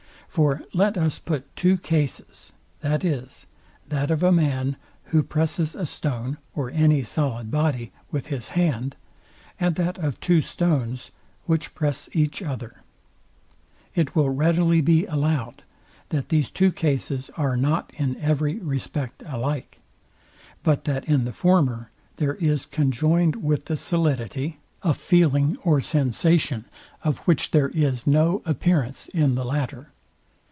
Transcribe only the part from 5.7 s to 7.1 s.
a stone, or any